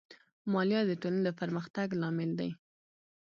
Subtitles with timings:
[0.51, 2.49] مالیه د ټولنې د پرمختګ لامل دی.